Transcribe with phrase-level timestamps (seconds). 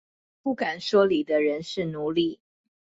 [0.41, 2.39] 不敢說理的人是奴隸